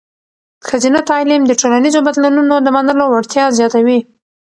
[0.67, 3.99] ښځینه تعلیم د ټولنیزو بدلونونو د منلو وړتیا زیاتوي.